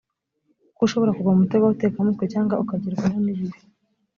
[0.67, 3.59] kuko ushobora kugwa mu mutego w abatekamutwe cyangwa ukagerwaho n ibibi